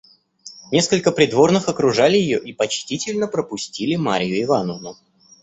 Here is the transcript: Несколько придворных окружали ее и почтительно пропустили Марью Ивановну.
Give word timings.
Несколько 0.71 1.11
придворных 1.11 1.69
окружали 1.69 2.17
ее 2.17 2.39
и 2.39 2.53
почтительно 2.53 3.27
пропустили 3.27 3.97
Марью 3.97 4.41
Ивановну. 4.41 4.95